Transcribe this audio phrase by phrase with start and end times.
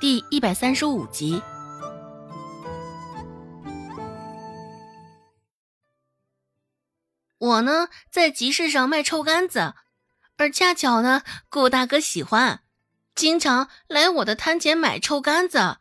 [0.00, 1.42] 第一百三十五集。
[7.38, 9.74] 我呢，在集市上卖臭干子，
[10.36, 12.60] 而恰巧呢，顾大哥喜欢，
[13.16, 15.78] 经常来我的摊前买臭干子，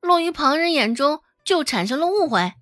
[0.00, 2.52] 落于旁人眼中，就产生了误会，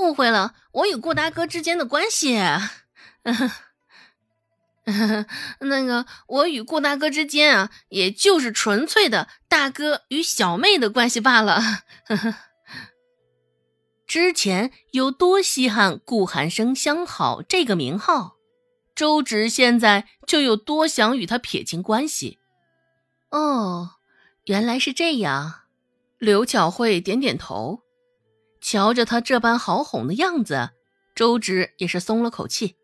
[0.00, 2.38] 误会了我与顾大哥之间的关系。
[5.60, 11.60] 那个，我与顾大哥之间啊，也就是纯粹的大哥与小妹的关系罢了。
[14.06, 18.36] 之前有多稀罕顾寒生相好这个名号，
[18.94, 22.38] 周芷现在就有多想与他撇清关系。
[23.30, 23.96] 哦，
[24.44, 25.64] 原来是这样。
[26.16, 27.82] 刘巧慧点点头，
[28.62, 30.70] 瞧着他这般好哄的样子，
[31.14, 32.77] 周芷也是松了口气。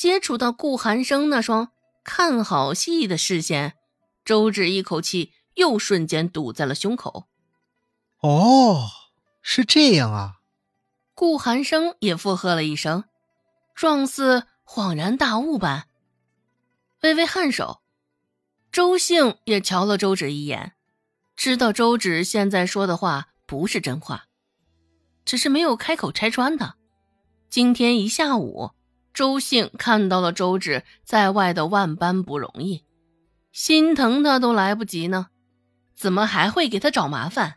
[0.00, 1.72] 接触到顾寒生那双
[2.02, 3.76] 看好戏的视线，
[4.24, 7.26] 周芷一口气又瞬间堵在了胸口。
[8.22, 8.88] 哦，
[9.42, 10.36] 是这样啊。
[11.12, 13.04] 顾寒生也附和了一声，
[13.74, 15.84] 状似恍然大悟般，
[17.02, 17.82] 微微颔首。
[18.72, 20.72] 周兴也瞧了周芷一眼，
[21.36, 24.28] 知道周芷现在说的话不是真话，
[25.26, 26.76] 只是没有开口拆穿他。
[27.50, 28.70] 今天一下午，
[29.12, 32.84] 周兴看到了周芷在外的万般不容易，
[33.52, 35.28] 心疼他都来不及呢，
[35.94, 37.56] 怎么还会给他找麻烦？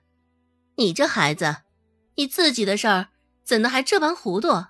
[0.78, 1.58] 你这孩子，
[2.16, 3.08] 你自己的事儿。
[3.46, 4.68] 怎的还这般糊涂？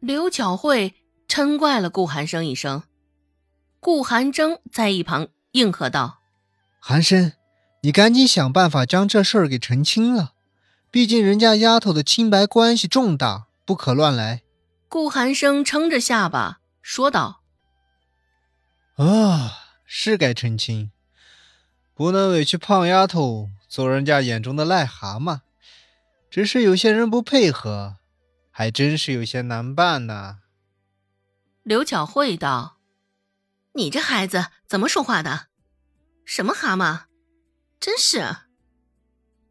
[0.00, 0.94] 刘巧慧
[1.26, 2.82] 嗔怪了顾寒生一声，
[3.80, 6.18] 顾寒征在一旁应和道
[6.78, 7.32] ：“寒生，
[7.82, 10.34] 你赶紧想办法将这事儿给澄清了，
[10.90, 14.42] 毕竟人家丫头的清白关系重大，不可乱来。”
[14.88, 17.42] 顾寒生撑着下巴说道
[18.96, 19.52] ：“啊，
[19.84, 20.92] 是该澄清，
[21.94, 25.40] 不能委屈胖丫头做人家眼中的癞蛤蟆。”
[26.28, 27.96] 只是有些人不配合，
[28.50, 30.40] 还真是有些难办呢。
[31.62, 32.78] 刘巧慧道
[33.72, 35.46] ：“你这孩子怎么说话的？
[36.26, 37.04] 什么蛤蟆？
[37.80, 38.36] 真是！”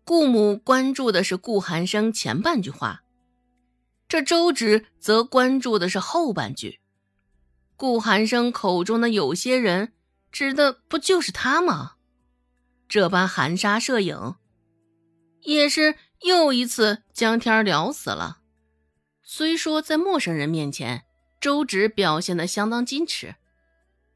[0.06, 3.02] 顾母关注的是顾寒生前半句话，
[4.08, 6.80] 这周芷则关注的是后半句。
[7.76, 9.94] 顾寒生口中的有些人，
[10.32, 11.94] 指的不就是他吗？
[12.88, 14.36] 这般含沙射影，
[15.42, 15.96] 也是。
[16.22, 18.40] 又一次将天聊死了。
[19.22, 21.04] 虽说在陌生人面前，
[21.40, 23.36] 周芷表现的相当矜持，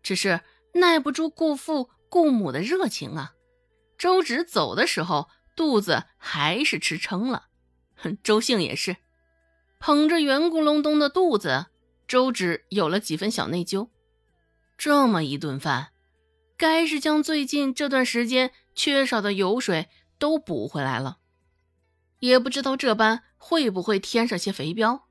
[0.01, 0.41] 只是
[0.73, 3.33] 耐不住顾父顾母的热情啊。
[3.95, 7.49] 周芷走的时候，肚子还是吃撑了。
[7.95, 8.95] 哼周兴也是，
[9.79, 11.67] 捧着圆咕隆咚的肚子，
[12.05, 13.87] 周芷有了几分小内疚。
[14.77, 15.89] 这么一顿饭，
[16.57, 21.19] 该是将最近这段时间缺少的油水都补回来了。
[22.19, 25.01] 也不知道这般会不会添上些肥膘，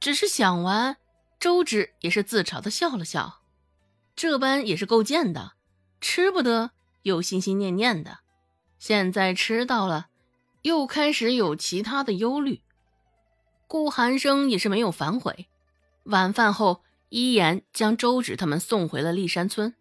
[0.00, 0.96] 只是想完，
[1.38, 3.42] 周芷也是自嘲的笑了笑。
[4.16, 5.52] 这般也是够贱的，
[6.00, 6.70] 吃不得
[7.02, 8.20] 又心心念念的，
[8.78, 10.08] 现在吃到了，
[10.62, 12.62] 又开始有其他的忧虑。
[13.72, 15.48] 顾寒生也是没有反悔，
[16.02, 19.74] 晚饭后依言将周芷他们送回了立山村。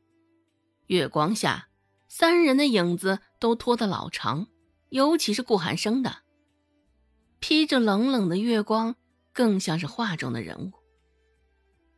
[0.86, 1.68] 月光下，
[2.08, 4.48] 三人的影子都拖得老长，
[4.92, 6.20] 尤其是顾寒生的。
[7.42, 8.96] 披着冷冷的月光，
[9.34, 10.72] 更像是画中的人物。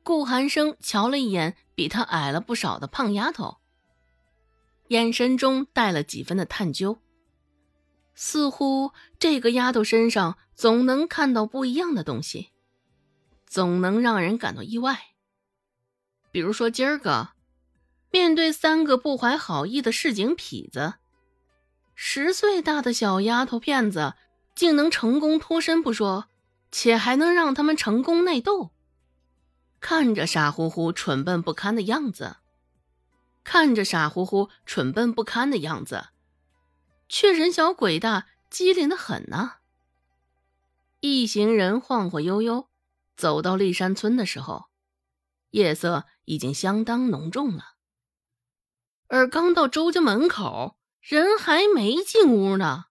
[0.02, 3.58] 顾寒生瞧了一眼比他矮了不少的胖丫头，
[4.88, 6.98] 眼神中带了几分的探究，
[8.16, 12.52] 似乎这个丫头身上总能看到不一样的东西，
[13.46, 15.00] 总能让人感到意外。
[16.32, 17.30] 比如说今儿个，
[18.12, 20.96] 面对三个不怀好意的市井痞子，
[21.96, 24.16] 十岁大的小丫头片子。
[24.56, 26.28] 竟能成功脱身不说，
[26.72, 28.70] 且还能让他们成功内斗。
[29.80, 32.38] 看着傻乎乎、蠢笨不堪的样子，
[33.44, 36.10] 看着傻乎乎、蠢笨不堪的样子，
[37.10, 39.54] 却人小鬼大、机灵的很呢。
[41.06, 42.70] 一行人晃晃悠悠
[43.18, 44.70] 走到立山村的时候，
[45.50, 47.74] 夜色已经相当浓重了。
[49.08, 52.86] 而刚到周家门口，人还没进屋呢。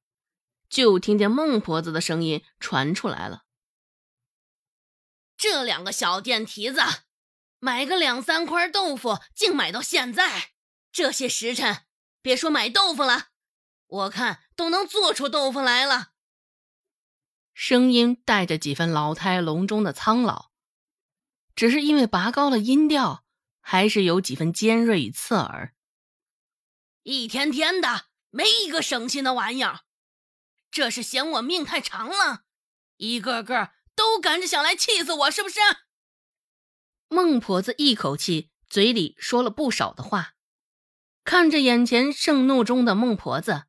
[0.68, 3.44] 就听见孟婆子的声音传出来了
[5.38, 6.82] ：“这两个小电蹄子，
[7.60, 10.50] 买个两三块豆腐，竟买到现在。
[10.92, 11.86] 这些时辰，
[12.20, 13.28] 别说买豆腐了，
[13.86, 16.10] 我看都能做出豆腐来了。”
[17.54, 20.50] 声音带着几分老态龙钟的苍老，
[21.54, 23.24] 只是因为拔高了音调，
[23.60, 25.74] 还是有几分尖锐与刺耳。
[27.02, 28.12] 一天天的。
[28.34, 29.80] 没一个省心的玩意儿。
[30.70, 32.44] 这是嫌我命太长了，
[32.96, 35.60] 一个个都赶着想来气死我，是不是？
[37.08, 40.32] 孟婆子一口气嘴里说了不少的话，
[41.24, 43.64] 看着眼前盛怒中的孟婆子，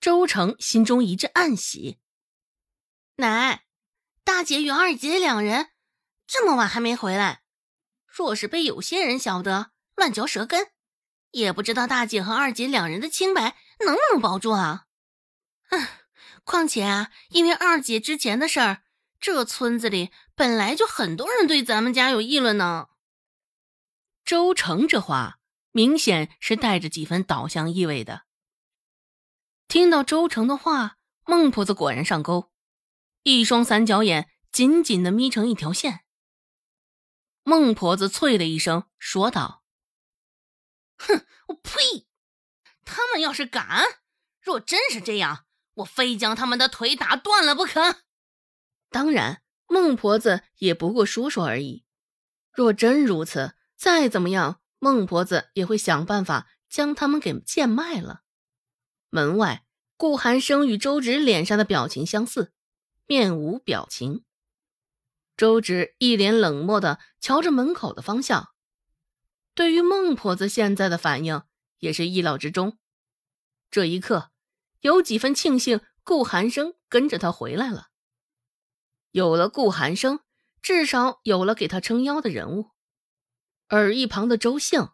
[0.00, 1.98] 周成心中一阵暗喜。
[3.20, 3.64] 奶，
[4.24, 5.70] 大姐与二姐两人
[6.26, 7.42] 这么晚还没回来，
[8.06, 10.72] 若是被有些人晓得，乱嚼舌根，
[11.30, 13.56] 也不知道大姐和二姐两人的清白
[13.86, 14.86] 能不能保住啊！
[15.68, 15.96] 唉。
[16.42, 18.82] 况且啊，因为二姐之前的事儿，
[19.20, 22.88] 这村子里本来就很多人对咱们家有议论呢。
[24.24, 25.38] 周成这话
[25.70, 28.22] 明显是带着几分导向意味的。
[29.68, 32.50] 听到周成的话，孟婆子果然上钩，
[33.22, 36.00] 一双三角眼紧紧的眯成一条线。
[37.42, 39.62] 孟婆子啐的一声，说道
[40.98, 42.06] ：“哼，我呸！
[42.84, 43.84] 他们要是敢，
[44.40, 48.02] 若真是这样。”我非将他们的腿打断了不可。
[48.90, 51.86] 当然，孟婆子也不过说说而已。
[52.52, 58.22] 若真如此，再怎么样，孟婆子也会想办法将他们给贱卖了。
[59.08, 59.64] 门外，
[59.96, 62.52] 顾寒生与周芷脸上的表情相似，
[63.10, 64.24] 面无表情。
[65.36, 68.50] 周芷一脸冷漠的瞧着门口的方向，
[69.52, 71.42] 对于孟婆子现在的反应
[71.80, 72.78] 也是意料之中。
[73.68, 74.30] 这一刻。
[74.82, 77.88] 有几分庆幸，顾寒生跟着他回来了。
[79.10, 80.20] 有了顾寒生，
[80.62, 82.70] 至少有了给他撑腰的人物。
[83.66, 84.90] 而一旁的周兴，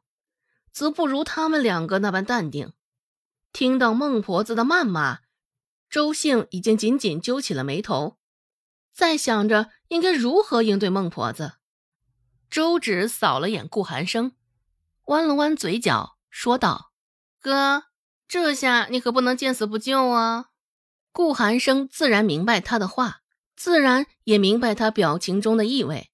[0.72, 2.72] 则不如他们两个那般淡定。
[3.52, 5.20] 听到孟婆子的谩骂，
[5.88, 8.18] 周兴已经紧紧揪起了眉头，
[8.92, 11.54] 在想着应该如何应对孟婆子。
[12.50, 14.32] 周芷扫了眼顾寒生，
[15.06, 16.92] 弯了弯嘴角，说道
[17.40, 17.84] ：“哥。”
[18.28, 20.46] 这下你可不能见死不救啊！
[21.12, 23.20] 顾寒生自然明白他的话，
[23.54, 26.10] 自然也明白他表情中的意味，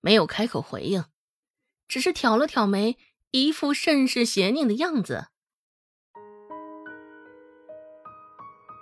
[0.00, 1.04] 没有开口回应，
[1.88, 2.96] 只是挑了挑眉，
[3.32, 5.30] 一副甚是邪佞的样子。